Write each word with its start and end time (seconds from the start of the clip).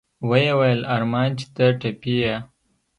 ويې 0.29 0.51
ويل 0.59 0.81
ارمان 0.95 1.29
چې 1.39 1.45
ته 1.55 1.65
ټپي 1.79 2.13
يې. 2.23 2.35